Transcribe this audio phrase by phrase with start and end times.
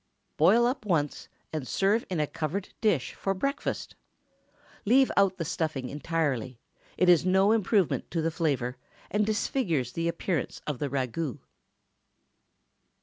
[0.35, 3.95] Boil up once, and serve in a covered dish for breakfast.
[4.83, 6.59] Leave out the stuffing entirely;
[6.97, 8.77] it is no improvement to the flavor,
[9.11, 11.37] and disfigures the appearance of the ragoût.